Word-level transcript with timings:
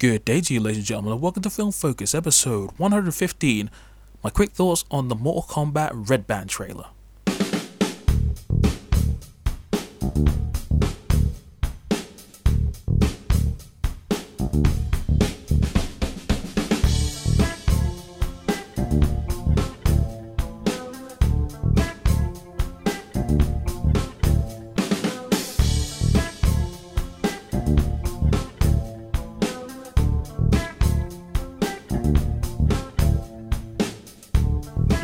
Good 0.00 0.24
day 0.24 0.40
to 0.40 0.54
you, 0.54 0.60
ladies 0.60 0.76
and 0.76 0.86
gentlemen, 0.86 1.14
and 1.14 1.20
welcome 1.20 1.42
to 1.42 1.50
Film 1.50 1.72
Focus, 1.72 2.14
episode 2.14 2.70
115. 2.76 3.68
My 4.22 4.30
quick 4.30 4.50
thoughts 4.50 4.84
on 4.92 5.08
the 5.08 5.16
Mortal 5.16 5.42
Kombat 5.42 5.90
Red 6.08 6.24
Band 6.24 6.48
trailer. 6.50 6.84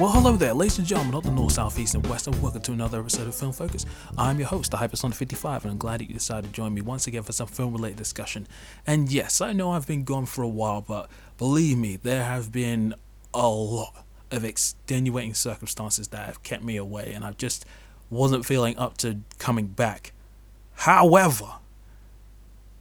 Well, 0.04 0.12
hello 0.12 0.36
there, 0.36 0.52
ladies 0.52 0.76
and 0.76 0.86
gentlemen 0.86 1.14
of 1.14 1.22
the 1.22 1.30
North, 1.30 1.52
South, 1.52 1.78
East, 1.78 1.94
and 1.94 2.06
West, 2.08 2.26
and 2.26 2.42
welcome 2.42 2.60
to 2.60 2.72
another 2.72 3.00
episode 3.00 3.26
of 3.26 3.34
Film 3.34 3.52
Focus. 3.54 3.86
I'm 4.18 4.38
your 4.38 4.48
host, 4.48 4.70
the 4.70 4.77
Hypersonic 4.77 5.14
55, 5.14 5.64
and 5.64 5.72
I'm 5.72 5.78
glad 5.78 6.00
that 6.00 6.08
you 6.08 6.12
decided 6.12 6.48
to 6.48 6.52
join 6.52 6.74
me 6.74 6.82
once 6.82 7.06
again 7.06 7.22
for 7.22 7.32
some 7.32 7.46
film 7.46 7.72
related 7.72 7.96
discussion. 7.96 8.46
And 8.86 9.10
yes, 9.10 9.40
I 9.40 9.54
know 9.54 9.70
I've 9.70 9.86
been 9.86 10.04
gone 10.04 10.27
for 10.27 10.42
a 10.42 10.48
while, 10.48 10.82
but 10.82 11.08
believe 11.38 11.78
me, 11.78 11.96
there 11.96 12.22
have 12.22 12.52
been 12.52 12.94
a 13.32 13.48
lot 13.48 14.04
of 14.30 14.44
extenuating 14.44 15.32
circumstances 15.32 16.08
that 16.08 16.27
have 16.27 16.42
kept 16.42 16.62
me 16.62 16.77
away, 16.77 17.14
and 17.14 17.24
I 17.24 17.32
just 17.32 17.64
wasn't 18.10 18.44
feeling 18.44 18.77
up 18.77 18.98
to 18.98 19.20
coming 19.38 19.68
back. 19.68 20.12
However, 20.74 21.50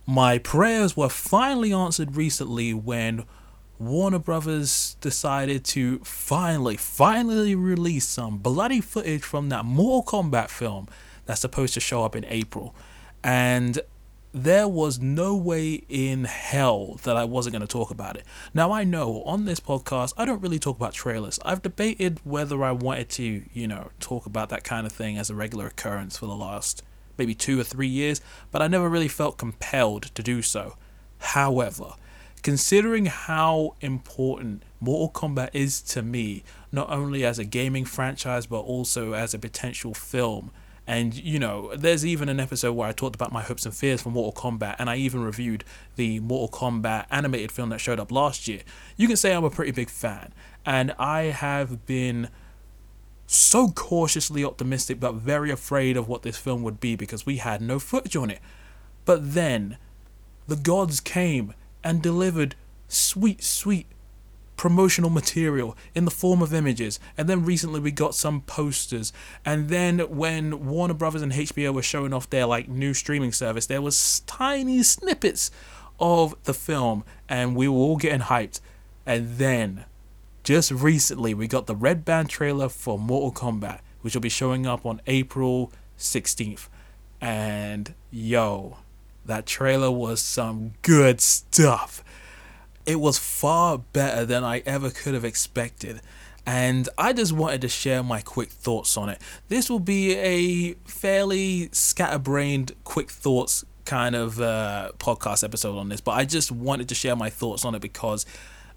my 0.05 0.40
prayers 0.40 0.98
were 0.98 1.08
finally 1.08 1.71
answered 1.71 2.18
recently 2.18 2.74
when 2.74 3.24
Warner 3.80 4.20
Brothers 4.20 4.95
decided 5.02 5.63
to 5.66 5.99
finally, 5.99 6.77
finally 6.77 7.55
release 7.55 8.07
some 8.07 8.38
bloody 8.38 8.82
footage 8.82 9.24
from 9.24 9.49
that 9.49 9.66
Mortal 9.66 10.21
Kombat 10.21 10.49
film 10.49 10.88
that's 11.26 11.41
supposed 11.41 11.74
to 11.74 11.79
show 11.79 12.04
up 12.04 12.16
in 12.16 12.26
April. 12.26 12.76
And 13.24 13.79
there 14.34 14.68
was 14.68 14.99
no 14.99 15.35
way 15.35 15.84
in 15.90 16.24
hell 16.24 16.99
that 17.04 17.16
I 17.16 17.24
wasn't 17.24 17.54
going 17.54 17.62
to 17.62 17.68
talk 17.68 17.91
about 17.91 18.18
it. 18.18 18.26
Now, 18.54 18.71
I 18.71 18.84
know 18.84 19.21
on 19.24 19.46
this 19.46 19.60
podcast, 19.60 20.13
I 20.18 20.26
don't 20.26 20.41
really 20.41 20.60
talk 20.60 20.77
about 20.77 20.94
trailers. 20.94 21.40
I've 21.46 21.62
debated 21.62 22.20
whether 22.24 22.63
I 22.63 22.71
wanted 22.71 23.10
to, 23.10 23.44
you 23.54 23.68
know, 23.68 23.91
talk 23.99 24.26
about 24.26 24.49
that 24.49 24.63
kind 24.63 24.88
of 24.88 24.91
thing 24.91 25.18
as 25.18 25.29
a 25.29 25.35
regular 25.35 25.68
occurrence 25.68 26.18
for 26.18 26.26
the 26.26 26.35
last 26.35 26.84
maybe 27.18 27.35
two 27.35 27.60
or 27.60 27.63
three 27.63 27.88
years, 27.88 28.21
but 28.51 28.62
I 28.62 28.68
never 28.68 28.90
really 28.90 29.07
felt 29.07 29.38
compelled 29.38 30.04
to 30.16 30.24
do 30.24 30.41
so. 30.41 30.77
However, 31.20 31.94
considering 32.44 33.05
how 33.05 33.76
important 33.80 34.63
Mortal 34.80 35.10
Kombat 35.10 35.49
is 35.54 35.82
to 35.82 36.04
me, 36.04 36.44
not 36.72 36.90
only 36.90 37.26
as 37.26 37.40
a 37.40 37.46
gaming 37.46 37.85
franchise 37.85 38.46
but 38.46 38.60
also 38.60 39.13
as 39.13 39.34
a 39.34 39.40
potential 39.40 39.94
film. 39.94 40.52
And 40.85 41.13
you 41.13 41.40
know, 41.40 41.74
there's 41.76 42.05
even 42.05 42.27
an 42.27 42.41
episode 42.41 42.74
where 42.74 42.90
I 42.90 42.91
talked 42.91 43.16
about 43.16 43.32
my 43.32 43.41
hopes 43.41 43.66
and 43.66 43.74
fears 43.74 44.02
for 44.02 44.10
Mortal 44.10 44.34
Kombat, 44.34 44.76
and 44.77 44.90
I 44.90 44.98
even 44.98 45.24
reviewed 45.24 45.63
the 45.96 46.20
Mortal 46.20 46.60
Kombat 46.60 47.05
animated 47.10 47.54
film 47.54 47.70
that 47.70 47.80
showed 47.80 48.02
up 48.02 48.12
last 48.12 48.50
year. 48.50 48.62
You 48.98 49.07
can 49.07 49.16
say 49.16 49.34
I'm 49.34 49.46
a 49.46 49.50
pretty 49.50 49.72
big 49.72 49.90
fan, 49.90 50.34
and 50.66 50.94
I 51.00 51.24
have 51.24 51.85
been 51.85 52.28
so 53.26 53.70
cautiously 53.70 54.44
optimistic 54.44 55.00
but 55.00 55.16
very 55.16 55.50
afraid 55.50 55.96
of 55.96 56.10
what 56.10 56.24
this 56.24 56.38
film 56.38 56.62
would 56.63 56.82
be 56.82 56.98
because 56.98 57.26
we 57.26 57.38
had 57.38 57.62
no 57.62 57.80
footage 57.80 58.18
on 58.18 58.30
it. 58.30 58.40
But 59.05 59.34
then, 59.34 59.78
the 60.48 60.57
gods 60.57 61.00
came 61.00 61.54
and 61.84 62.01
delivered 62.01 62.55
sweet, 62.87 63.43
sweet 63.43 63.87
promotional 64.56 65.09
material 65.09 65.75
in 65.94 66.06
the 66.06 66.12
form 66.12 66.41
of 66.41 66.53
images. 66.53 67.00
And 67.17 67.28
then 67.28 67.44
recently 67.44 67.79
we 67.79 67.91
got 67.91 68.16
some 68.16 68.41
posters. 68.41 69.12
And 69.44 69.69
then 69.69 69.99
when 69.99 70.67
Warner 70.67 70.93
Brothers 70.93 71.22
and 71.22 71.31
HBO 71.31 71.73
were 71.73 71.81
showing 71.81 72.13
off 72.13 72.29
their 72.29 72.45
like 72.45 72.69
new 72.69 72.93
streaming 72.93 73.31
service, 73.31 73.66
there 73.66 73.81
was 73.81 74.22
tiny 74.22 74.83
snippets 74.83 75.51
of 75.99 76.35
the 76.43 76.53
film 76.53 77.03
and 77.27 77.55
we 77.55 77.67
were 77.67 77.75
all 77.75 77.97
getting 77.97 78.22
hyped. 78.22 78.61
And 79.05 79.38
then 79.38 79.85
just 80.43 80.72
recently 80.72 81.33
we 81.33 81.47
got 81.47 81.67
the 81.67 81.75
Red 81.75 82.05
Band 82.05 82.29
trailer 82.29 82.69
for 82.69 82.97
Mortal 82.97 83.31
Kombat, 83.31 83.79
which 84.01 84.13
will 84.13 84.22
be 84.22 84.29
showing 84.29 84.66
up 84.66 84.85
on 84.85 85.01
April 85.07 85.72
16th. 85.97 86.67
And 87.19 87.93
yo, 88.11 88.77
that 89.25 89.45
trailer 89.45 89.91
was 89.91 90.22
some 90.22 90.73
good 90.81 91.22
stuff. 91.22 92.03
It 92.85 93.00
was 93.00 93.17
far 93.17 93.78
better 93.78 94.25
than 94.25 94.44
I 94.44 94.59
ever 94.66 94.89
could 94.89 95.13
have 95.13 95.25
expected. 95.25 96.01
And 96.45 96.89
I 96.97 97.13
just 97.13 97.31
wanted 97.31 97.61
to 97.61 97.69
share 97.69 98.03
my 98.03 98.19
quick 98.19 98.50
thoughts 98.50 98.97
on 98.97 99.07
it. 99.07 99.22
This 99.47 99.69
will 99.69 99.79
be 99.79 100.16
a 100.16 100.73
fairly 100.85 101.69
scatterbrained, 101.72 102.73
quick 102.84 103.09
thoughts 103.09 103.63
kind 103.85 104.16
of 104.16 104.41
uh, 104.41 104.91
podcast 104.97 105.44
episode 105.44 105.78
on 105.78 105.90
this, 105.90 106.01
but 106.01 106.11
I 106.11 106.25
just 106.25 106.51
wanted 106.51 106.90
to 106.90 106.95
share 106.95 107.16
my 107.16 107.29
thoughts 107.29 107.66
on 107.66 107.75
it 107.75 107.81
because, 107.81 108.25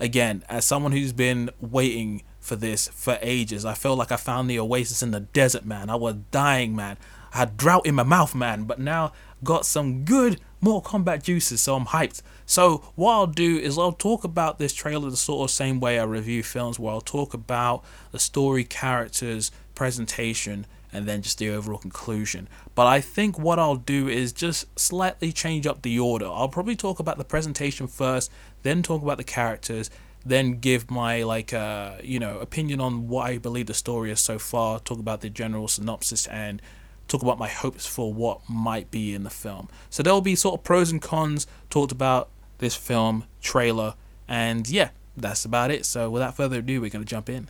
again, 0.01 0.45
as 0.49 0.65
someone 0.65 0.93
who's 0.93 1.13
been 1.13 1.51
waiting 1.61 2.23
for 2.41 2.57
this 2.57 2.89
for 2.89 3.19
ages, 3.21 3.65
I 3.65 3.75
felt 3.75 3.99
like 3.99 4.13
I 4.13 4.17
found 4.17 4.49
the 4.49 4.59
oasis 4.59 5.03
in 5.03 5.11
the 5.11 5.21
desert, 5.21 5.65
man. 5.65 5.91
I 5.91 5.97
was 5.97 6.17
dying, 6.31 6.75
man. 6.75 6.97
I 7.35 7.39
had 7.39 7.57
drought 7.57 7.87
in 7.87 7.95
my 7.95 8.03
mouth, 8.03 8.35
man, 8.35 8.65
but 8.65 8.79
now 8.79 9.13
got 9.45 9.67
some 9.67 10.05
good 10.05 10.41
Mortal 10.61 11.01
Kombat 11.01 11.23
juices, 11.23 11.61
so 11.61 11.77
I'm 11.77 11.87
hyped. 11.87 12.23
So 12.47 12.83
what 12.95 13.13
I'll 13.13 13.27
do 13.27 13.59
is 13.59 13.79
I'll 13.79 13.93
talk 13.93 14.25
about 14.25 14.59
this 14.59 14.73
trailer 14.73 15.11
the 15.11 15.17
sort 15.17 15.49
of 15.49 15.55
same 15.55 15.81
way 15.81 15.99
I 15.99 16.05
review 16.05 16.43
films, 16.43 16.79
where 16.79 16.93
I'll 16.93 17.01
talk 17.01 17.35
about 17.35 17.85
the 18.11 18.19
story, 18.19 18.65
characters, 18.65 19.53
presentation, 19.75 20.67
and 20.93 21.07
then 21.07 21.21
just 21.21 21.39
the 21.39 21.51
overall 21.51 21.79
conclusion. 21.79 22.49
But 22.75 22.87
I 22.87 23.01
think 23.01 23.39
what 23.39 23.59
I'll 23.59 23.77
do 23.77 24.09
is 24.09 24.33
just 24.33 24.79
slightly 24.79 25.31
change 25.31 25.67
up 25.67 25.83
the 25.83 25.99
order. 25.99 26.27
I'll 26.27 26.49
probably 26.49 26.77
talk 26.77 26.99
about 26.99 27.19
the 27.19 27.25
presentation 27.25 27.87
first, 27.87 28.31
then 28.63 28.83
talk 28.83 29.03
about 29.03 29.19
the 29.19 29.25
characters, 29.25 29.91
then 30.25 30.59
give 30.59 30.91
my 30.91 31.23
like 31.23 31.53
uh 31.53 31.93
you 32.03 32.19
know 32.19 32.41
opinion 32.41 32.81
on 32.81 33.09
what 33.09 33.27
I 33.27 33.39
believe 33.39 33.67
the 33.67 33.75
story 33.75 34.11
is 34.11 34.21
so 34.21 34.39
far, 34.39 34.81
talk 34.81 34.99
about 34.99 35.21
the 35.21 35.31
general 35.31 35.69
synopsis 35.69 36.27
and 36.27 36.61
talk 37.09 37.23
about 37.23 37.39
my 37.39 37.49
hopes 37.49 37.87
for 37.87 38.13
what 38.13 38.41
might 38.49 38.91
be 38.91 39.15
in 39.15 39.25
the 39.25 39.31
film. 39.31 39.69
So 39.91 40.03
there'll 40.03 40.21
be 40.21 40.35
sort 40.35 40.59
of 40.61 40.65
pros 40.65 40.91
and 40.91 41.01
cons 41.01 41.47
talked 41.71 41.93
about 41.93 42.29
this 42.59 42.75
film 42.75 43.25
trailer, 43.41 43.95
and 44.29 44.69
yeah, 44.69 44.91
that's 45.17 45.45
about 45.45 45.71
it. 45.71 45.87
So 45.87 46.11
without 46.11 46.37
further 46.37 46.59
ado, 46.59 46.81
we're 46.81 46.91
gonna 46.91 47.05
jump 47.05 47.29
in. 47.29 47.49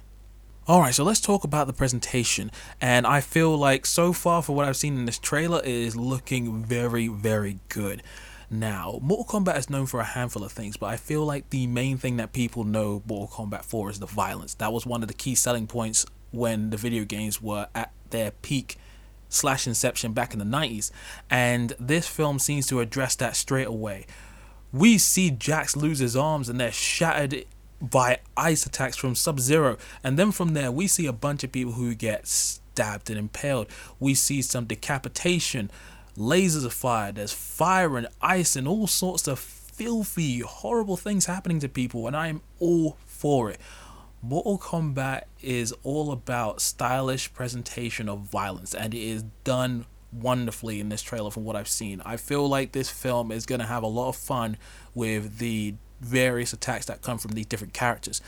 Alright, 0.68 0.94
so 0.94 1.04
let's 1.04 1.20
talk 1.20 1.44
about 1.44 1.68
the 1.68 1.72
presentation. 1.72 2.50
And 2.80 3.06
I 3.06 3.20
feel 3.20 3.56
like 3.56 3.86
so 3.86 4.12
far, 4.12 4.42
for 4.42 4.56
what 4.56 4.66
I've 4.66 4.76
seen 4.76 4.98
in 4.98 5.04
this 5.04 5.18
trailer, 5.18 5.60
it 5.60 5.68
is 5.68 5.94
looking 5.94 6.64
very, 6.64 7.06
very 7.06 7.60
good. 7.68 8.02
Now, 8.50 8.98
Mortal 9.00 9.40
Kombat 9.40 9.58
is 9.58 9.70
known 9.70 9.86
for 9.86 10.00
a 10.00 10.04
handful 10.04 10.42
of 10.42 10.50
things, 10.50 10.76
but 10.76 10.86
I 10.86 10.96
feel 10.96 11.24
like 11.24 11.50
the 11.50 11.68
main 11.68 11.98
thing 11.98 12.16
that 12.16 12.32
people 12.32 12.64
know 12.64 13.02
Mortal 13.06 13.46
Kombat 13.46 13.64
for 13.64 13.90
is 13.90 14.00
the 14.00 14.06
violence. 14.06 14.54
That 14.54 14.72
was 14.72 14.84
one 14.84 15.02
of 15.02 15.08
the 15.08 15.14
key 15.14 15.36
selling 15.36 15.68
points 15.68 16.04
when 16.32 16.70
the 16.70 16.76
video 16.76 17.04
games 17.04 17.40
were 17.40 17.68
at 17.74 17.92
their 18.10 18.32
peak 18.32 18.76
slash 19.28 19.66
inception 19.66 20.12
back 20.12 20.32
in 20.32 20.38
the 20.38 20.44
90s 20.44 20.90
and 21.30 21.74
this 21.78 22.06
film 22.06 22.38
seems 22.38 22.66
to 22.66 22.80
address 22.80 23.14
that 23.16 23.36
straight 23.36 23.66
away. 23.66 24.06
We 24.72 24.98
see 24.98 25.30
jax 25.30 25.76
lose 25.76 25.98
his 25.98 26.16
arms 26.16 26.48
and 26.48 26.60
they're 26.60 26.72
shattered 26.72 27.44
by 27.80 28.20
ice 28.36 28.64
attacks 28.64 28.96
from 28.96 29.14
sub 29.14 29.40
zero 29.40 29.76
and 30.02 30.18
then 30.18 30.32
from 30.32 30.54
there 30.54 30.72
we 30.72 30.86
see 30.86 31.06
a 31.06 31.12
bunch 31.12 31.44
of 31.44 31.52
people 31.52 31.72
who 31.72 31.94
get 31.94 32.26
stabbed 32.26 33.10
and 33.10 33.18
impaled. 33.18 33.68
We 34.00 34.14
see 34.14 34.42
some 34.42 34.64
decapitation 34.64 35.70
lasers 36.16 36.64
are 36.64 36.70
fired 36.70 37.16
there's 37.16 37.32
fire 37.32 37.98
and 37.98 38.08
ice 38.22 38.56
and 38.56 38.66
all 38.66 38.86
sorts 38.86 39.28
of 39.28 39.38
filthy 39.38 40.40
horrible 40.40 40.96
things 40.96 41.26
happening 41.26 41.60
to 41.60 41.68
people 41.68 42.06
and 42.06 42.16
i'm 42.16 42.40
all 42.58 42.96
for 43.06 43.50
it 43.50 43.60
Mortal 44.28 44.58
Kombat 44.58 45.22
is 45.40 45.72
all 45.84 46.10
about 46.10 46.60
stylish 46.60 47.32
presentation 47.32 48.08
of 48.08 48.20
violence, 48.22 48.74
and 48.74 48.92
it 48.92 49.00
is 49.00 49.22
done 49.44 49.86
wonderfully 50.12 50.80
in 50.80 50.88
this 50.88 51.00
trailer 51.00 51.30
from 51.30 51.44
what 51.44 51.54
I've 51.54 51.68
seen. 51.68 52.02
I 52.04 52.16
feel 52.16 52.48
like 52.48 52.72
this 52.72 52.90
film 52.90 53.30
is 53.30 53.46
going 53.46 53.60
to 53.60 53.66
have 53.66 53.84
a 53.84 53.88
lot 53.88 54.08
of 54.08 54.16
fun 54.16 54.56
with 54.96 55.38
the 55.38 55.74
various 56.00 56.52
attacks 56.52 56.86
that 56.86 57.02
come 57.02 57.18
from 57.18 57.32
these 57.32 57.46
different 57.46 57.72
characters. 57.72 58.20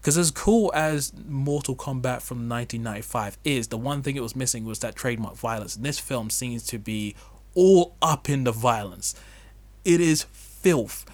Because 0.00 0.18
as 0.18 0.32
cool 0.32 0.72
as 0.74 1.12
Mortal 1.28 1.76
Kombat 1.76 2.22
from 2.22 2.48
1995 2.48 3.38
is, 3.44 3.68
the 3.68 3.78
one 3.78 4.02
thing 4.02 4.16
it 4.16 4.22
was 4.22 4.34
missing 4.34 4.64
was 4.64 4.80
that 4.80 4.96
trademark 4.96 5.36
violence. 5.36 5.76
And 5.76 5.84
this 5.84 6.00
film 6.00 6.30
seems 6.30 6.64
to 6.64 6.78
be 6.80 7.14
all 7.54 7.94
up 8.02 8.28
in 8.28 8.42
the 8.42 8.52
violence. 8.52 9.14
It 9.84 10.00
is 10.00 10.24
filth. 10.32 11.06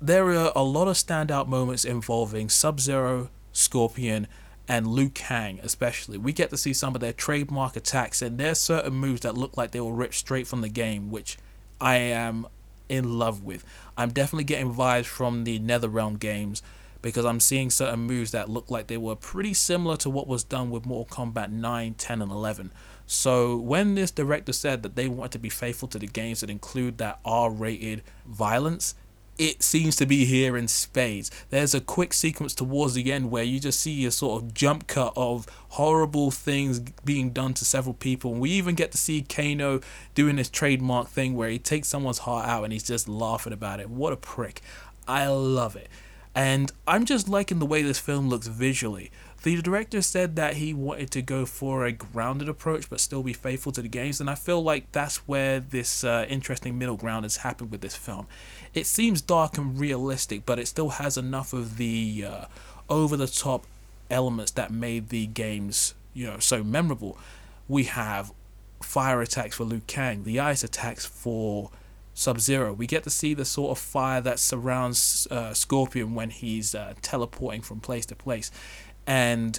There 0.00 0.28
are 0.28 0.52
a 0.54 0.62
lot 0.62 0.86
of 0.86 0.94
standout 0.94 1.48
moments 1.48 1.84
involving 1.84 2.48
Sub 2.48 2.78
Zero, 2.78 3.30
Scorpion, 3.54 4.26
and 4.68 4.86
Liu 4.86 5.08
Kang, 5.08 5.60
especially. 5.62 6.18
We 6.18 6.34
get 6.34 6.50
to 6.50 6.58
see 6.58 6.74
some 6.74 6.94
of 6.94 7.00
their 7.00 7.12
trademark 7.14 7.76
attacks, 7.76 8.20
and 8.20 8.36
there's 8.36 8.60
certain 8.60 8.92
moves 8.92 9.22
that 9.22 9.36
look 9.36 9.56
like 9.56 9.70
they 9.70 9.80
were 9.80 9.94
ripped 9.94 10.14
straight 10.14 10.46
from 10.46 10.60
the 10.60 10.68
game, 10.68 11.10
which 11.10 11.38
I 11.80 11.96
am 11.96 12.46
in 12.88 13.18
love 13.18 13.42
with. 13.42 13.64
I'm 13.96 14.10
definitely 14.10 14.44
getting 14.44 14.74
vibes 14.74 15.06
from 15.06 15.44
the 15.44 15.58
NetherRealm 15.58 16.18
games 16.18 16.62
because 17.02 17.26
I'm 17.26 17.40
seeing 17.40 17.68
certain 17.68 18.00
moves 18.00 18.30
that 18.30 18.48
look 18.48 18.70
like 18.70 18.86
they 18.86 18.96
were 18.96 19.14
pretty 19.14 19.52
similar 19.52 19.96
to 19.98 20.08
what 20.08 20.26
was 20.26 20.42
done 20.42 20.70
with 20.70 20.86
Mortal 20.86 21.26
Kombat 21.26 21.50
9, 21.50 21.94
10, 21.94 22.22
and 22.22 22.30
11. 22.30 22.72
So 23.06 23.56
when 23.56 23.94
this 23.94 24.10
director 24.10 24.54
said 24.54 24.82
that 24.82 24.96
they 24.96 25.08
want 25.08 25.30
to 25.32 25.38
be 25.38 25.50
faithful 25.50 25.88
to 25.88 25.98
the 25.98 26.06
games 26.06 26.40
that 26.40 26.48
include 26.48 26.96
that 26.98 27.20
R-rated 27.22 28.02
violence, 28.24 28.94
it 29.38 29.62
seems 29.62 29.96
to 29.96 30.06
be 30.06 30.24
here 30.24 30.56
in 30.56 30.68
spades. 30.68 31.30
There's 31.50 31.74
a 31.74 31.80
quick 31.80 32.12
sequence 32.12 32.54
towards 32.54 32.94
the 32.94 33.12
end 33.12 33.30
where 33.30 33.42
you 33.42 33.58
just 33.58 33.80
see 33.80 34.04
a 34.06 34.10
sort 34.10 34.42
of 34.42 34.54
jump 34.54 34.86
cut 34.86 35.12
of 35.16 35.46
horrible 35.70 36.30
things 36.30 36.78
being 37.04 37.30
done 37.30 37.54
to 37.54 37.64
several 37.64 37.94
people. 37.94 38.32
And 38.32 38.40
we 38.40 38.50
even 38.50 38.74
get 38.74 38.92
to 38.92 38.98
see 38.98 39.22
Kano 39.22 39.80
doing 40.14 40.36
his 40.36 40.48
trademark 40.48 41.08
thing 41.08 41.34
where 41.34 41.48
he 41.48 41.58
takes 41.58 41.88
someone's 41.88 42.18
heart 42.18 42.48
out 42.48 42.64
and 42.64 42.72
he's 42.72 42.84
just 42.84 43.08
laughing 43.08 43.52
about 43.52 43.80
it. 43.80 43.90
What 43.90 44.12
a 44.12 44.16
prick. 44.16 44.60
I 45.08 45.26
love 45.26 45.74
it. 45.76 45.88
And 46.34 46.72
I'm 46.86 47.04
just 47.04 47.28
liking 47.28 47.58
the 47.58 47.66
way 47.66 47.82
this 47.82 47.98
film 47.98 48.28
looks 48.28 48.46
visually. 48.46 49.10
The 49.44 49.60
director 49.60 50.00
said 50.00 50.36
that 50.36 50.54
he 50.54 50.72
wanted 50.72 51.10
to 51.10 51.20
go 51.20 51.44
for 51.44 51.84
a 51.84 51.92
grounded 51.92 52.48
approach 52.48 52.88
but 52.88 52.98
still 52.98 53.22
be 53.22 53.34
faithful 53.34 53.72
to 53.72 53.82
the 53.82 53.88
games, 53.88 54.18
and 54.18 54.30
I 54.30 54.36
feel 54.36 54.62
like 54.62 54.90
that's 54.92 55.18
where 55.28 55.60
this 55.60 56.02
uh, 56.02 56.24
interesting 56.30 56.78
middle 56.78 56.96
ground 56.96 57.26
has 57.26 57.36
happened 57.36 57.70
with 57.70 57.82
this 57.82 57.94
film. 57.94 58.26
It 58.72 58.86
seems 58.86 59.20
dark 59.20 59.58
and 59.58 59.78
realistic, 59.78 60.46
but 60.46 60.58
it 60.58 60.66
still 60.66 60.88
has 60.88 61.18
enough 61.18 61.52
of 61.52 61.76
the 61.76 62.24
uh, 62.26 62.44
over 62.88 63.18
the 63.18 63.26
top 63.26 63.66
elements 64.08 64.52
that 64.52 64.70
made 64.70 65.10
the 65.10 65.26
games, 65.26 65.92
you 66.14 66.26
know, 66.26 66.38
so 66.38 66.64
memorable. 66.64 67.18
We 67.68 67.84
have 67.84 68.32
fire 68.80 69.20
attacks 69.20 69.56
for 69.56 69.64
Liu 69.64 69.82
Kang, 69.86 70.24
the 70.24 70.40
ice 70.40 70.64
attacks 70.64 71.04
for 71.04 71.70
Sub 72.14 72.40
Zero. 72.40 72.72
We 72.72 72.86
get 72.86 73.02
to 73.02 73.10
see 73.10 73.34
the 73.34 73.44
sort 73.44 73.72
of 73.72 73.78
fire 73.78 74.20
that 74.22 74.38
surrounds 74.38 75.28
uh, 75.30 75.52
Scorpion 75.52 76.14
when 76.14 76.30
he's 76.30 76.74
uh, 76.74 76.94
teleporting 77.02 77.60
from 77.60 77.80
place 77.80 78.06
to 78.06 78.14
place. 78.14 78.50
And 79.06 79.58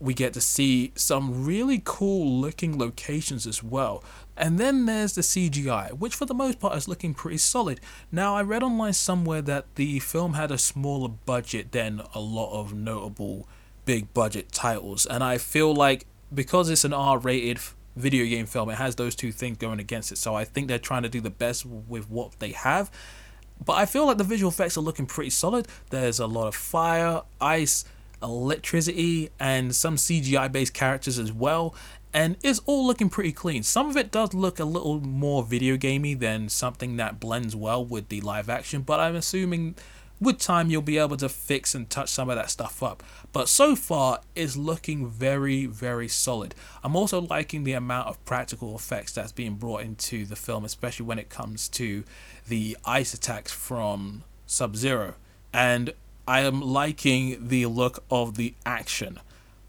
we 0.00 0.12
get 0.12 0.32
to 0.34 0.40
see 0.40 0.92
some 0.94 1.46
really 1.46 1.80
cool 1.84 2.40
looking 2.40 2.78
locations 2.78 3.46
as 3.46 3.62
well. 3.62 4.02
And 4.36 4.58
then 4.58 4.86
there's 4.86 5.14
the 5.14 5.22
CGI, 5.22 5.92
which 5.92 6.14
for 6.14 6.26
the 6.26 6.34
most 6.34 6.58
part 6.60 6.76
is 6.76 6.88
looking 6.88 7.14
pretty 7.14 7.38
solid. 7.38 7.80
Now, 8.10 8.36
I 8.36 8.42
read 8.42 8.62
online 8.62 8.92
somewhere 8.92 9.42
that 9.42 9.66
the 9.76 10.00
film 10.00 10.34
had 10.34 10.50
a 10.50 10.58
smaller 10.58 11.08
budget 11.08 11.72
than 11.72 12.02
a 12.14 12.20
lot 12.20 12.52
of 12.52 12.74
notable 12.74 13.48
big 13.84 14.12
budget 14.12 14.50
titles, 14.50 15.06
and 15.06 15.22
I 15.22 15.38
feel 15.38 15.74
like 15.74 16.06
because 16.32 16.70
it's 16.70 16.84
an 16.84 16.92
R 16.92 17.18
rated 17.18 17.60
video 17.96 18.24
game 18.24 18.46
film. 18.46 18.70
It 18.70 18.76
has 18.76 18.96
those 18.96 19.14
two 19.14 19.32
things 19.32 19.58
going 19.58 19.78
against 19.78 20.12
it. 20.12 20.18
So 20.18 20.34
I 20.34 20.44
think 20.44 20.68
they're 20.68 20.78
trying 20.78 21.04
to 21.04 21.08
do 21.08 21.20
the 21.20 21.30
best 21.30 21.64
with 21.64 22.10
what 22.10 22.38
they 22.38 22.50
have. 22.52 22.90
But 23.64 23.74
I 23.74 23.86
feel 23.86 24.06
like 24.06 24.18
the 24.18 24.24
visual 24.24 24.50
effects 24.50 24.76
are 24.76 24.80
looking 24.80 25.06
pretty 25.06 25.30
solid. 25.30 25.68
There's 25.90 26.18
a 26.18 26.26
lot 26.26 26.48
of 26.48 26.54
fire, 26.54 27.22
ice, 27.40 27.84
electricity, 28.24 29.30
and 29.38 29.74
some 29.74 29.96
CGI 29.96 30.50
based 30.50 30.74
characters 30.74 31.18
as 31.18 31.32
well. 31.32 31.74
And 32.12 32.36
it's 32.44 32.60
all 32.66 32.86
looking 32.86 33.10
pretty 33.10 33.32
clean. 33.32 33.64
Some 33.64 33.90
of 33.90 33.96
it 33.96 34.12
does 34.12 34.34
look 34.34 34.60
a 34.60 34.64
little 34.64 35.00
more 35.00 35.42
video 35.42 35.76
gamey 35.76 36.14
than 36.14 36.48
something 36.48 36.96
that 36.96 37.18
blends 37.18 37.56
well 37.56 37.84
with 37.84 38.08
the 38.08 38.20
live 38.20 38.48
action, 38.48 38.82
but 38.82 39.00
I'm 39.00 39.16
assuming 39.16 39.74
with 40.20 40.38
time 40.38 40.70
you'll 40.70 40.82
be 40.82 40.98
able 40.98 41.16
to 41.16 41.28
fix 41.28 41.74
and 41.74 41.90
touch 41.90 42.08
some 42.08 42.30
of 42.30 42.36
that 42.36 42.50
stuff 42.50 42.82
up 42.82 43.02
but 43.32 43.48
so 43.48 43.74
far 43.74 44.20
it's 44.34 44.56
looking 44.56 45.08
very 45.08 45.66
very 45.66 46.08
solid 46.08 46.54
i'm 46.82 46.94
also 46.94 47.20
liking 47.20 47.64
the 47.64 47.72
amount 47.72 48.06
of 48.06 48.24
practical 48.24 48.76
effects 48.76 49.12
that's 49.12 49.32
being 49.32 49.54
brought 49.54 49.82
into 49.82 50.24
the 50.24 50.36
film 50.36 50.64
especially 50.64 51.04
when 51.04 51.18
it 51.18 51.28
comes 51.28 51.68
to 51.68 52.04
the 52.48 52.76
ice 52.84 53.12
attacks 53.12 53.52
from 53.52 54.22
sub 54.46 54.76
zero 54.76 55.14
and 55.52 55.92
i 56.26 56.40
am 56.40 56.60
liking 56.60 57.48
the 57.48 57.66
look 57.66 58.02
of 58.10 58.36
the 58.36 58.54
action 58.64 59.18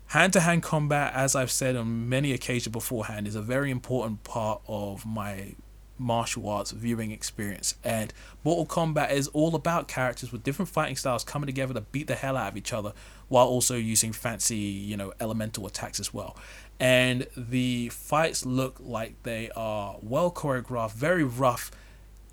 hand 0.08 0.34
to 0.34 0.40
hand 0.40 0.64
combat 0.64 1.14
as 1.14 1.36
i've 1.36 1.52
said 1.52 1.76
on 1.76 2.08
many 2.08 2.32
occasions 2.32 2.72
beforehand 2.72 3.28
is 3.28 3.36
a 3.36 3.42
very 3.42 3.72
important 3.72 4.24
part 4.24 4.62
of 4.68 5.06
my 5.06 5.56
martial 5.98 6.48
arts 6.50 6.72
viewing 6.72 7.12
experience. 7.12 7.76
And 7.84 8.14
Mortal 8.44 8.66
Kombat 8.66 9.12
is 9.12 9.28
all 9.30 9.56
about 9.56 9.88
characters 9.88 10.32
with 10.32 10.44
different 10.44 10.70
fighting 10.70 10.96
styles 10.96 11.24
coming 11.24 11.48
together 11.48 11.74
to 11.74 11.82
beat 11.82 12.08
the 12.08 12.16
hell 12.16 12.38
out 12.38 12.50
of 12.50 12.58
each 12.58 12.74
other 12.74 12.94
while 13.28 13.48
also 13.48 13.76
using 13.76 14.12
fancy, 14.12 14.56
you 14.56 14.98
know, 14.98 15.14
elemental 15.20 15.66
attacks 15.66 16.00
as 16.00 16.14
well. 16.14 16.36
And 16.80 17.28
the 17.36 17.90
fights 17.90 18.46
look 18.46 18.78
like 18.80 19.24
they 19.24 19.50
are 19.56 19.98
well 20.02 20.32
choreographed, 20.32 20.94
very 20.94 21.24
rough, 21.24 21.72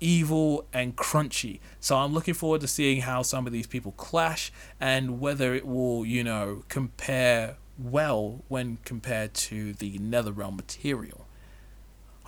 evil, 0.03 0.65
and 0.73 0.95
crunchy. 0.95 1.59
So 1.79 1.95
I'm 1.97 2.13
looking 2.13 2.33
forward 2.33 2.61
to 2.61 2.67
seeing 2.67 3.01
how 3.01 3.21
some 3.21 3.47
of 3.47 3.53
these 3.53 3.65
people 3.65 3.93
clash 3.93 4.51
and 4.79 5.19
whether 5.19 5.55
it 5.55 5.65
will, 5.65 6.05
you 6.05 6.23
know, 6.23 6.63
compare 6.67 7.55
well 7.77 8.43
when 8.49 8.77
compared 8.85 9.33
to 9.33 9.73
the 9.73 9.97
Netherrealm 9.97 10.55
material. 10.55 11.25